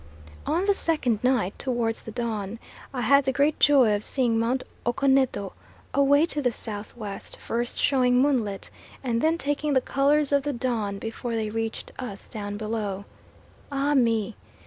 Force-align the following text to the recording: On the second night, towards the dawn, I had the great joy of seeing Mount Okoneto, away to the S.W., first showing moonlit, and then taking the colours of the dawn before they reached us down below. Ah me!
On 0.47 0.65
the 0.65 0.73
second 0.73 1.23
night, 1.23 1.53
towards 1.59 2.03
the 2.05 2.11
dawn, 2.11 2.57
I 2.91 3.01
had 3.01 3.23
the 3.23 3.31
great 3.31 3.59
joy 3.59 3.93
of 3.93 4.03
seeing 4.03 4.39
Mount 4.39 4.63
Okoneto, 4.83 5.53
away 5.93 6.25
to 6.25 6.41
the 6.41 6.49
S.W., 6.49 7.19
first 7.37 7.77
showing 7.79 8.19
moonlit, 8.19 8.71
and 9.03 9.21
then 9.21 9.37
taking 9.37 9.73
the 9.73 9.79
colours 9.79 10.31
of 10.31 10.41
the 10.41 10.53
dawn 10.53 10.97
before 10.97 11.35
they 11.35 11.51
reached 11.51 11.91
us 11.99 12.27
down 12.27 12.57
below. 12.57 13.05
Ah 13.71 13.93
me! 13.93 14.35